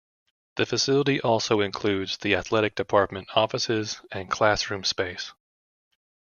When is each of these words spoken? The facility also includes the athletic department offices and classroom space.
The 0.55 0.65
facility 0.65 1.21
also 1.21 1.59
includes 1.61 2.17
the 2.17 2.33
athletic 2.33 2.73
department 2.73 3.27
offices 3.35 4.01
and 4.11 4.31
classroom 4.31 4.83
space. 4.83 5.31